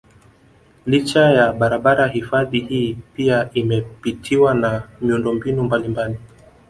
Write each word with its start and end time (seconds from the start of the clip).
Licha 0.85 1.31
ya 1.31 1.51
barabara 1.53 2.07
hifadhi 2.07 2.59
hii 2.59 2.97
pia 3.15 3.49
imepitiwa 3.53 4.53
na 4.53 4.89
miundombinu 5.01 5.63
mbalimbali 5.63 6.19